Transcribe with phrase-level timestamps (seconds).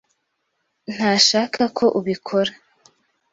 [0.93, 2.51] ntashaka ko ubikora.